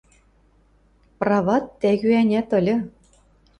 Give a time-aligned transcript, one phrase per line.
[1.19, 2.75] –Прават тӓгӱ-ӓнят ыльы.